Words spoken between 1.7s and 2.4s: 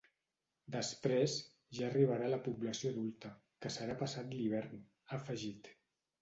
ja arribarà a la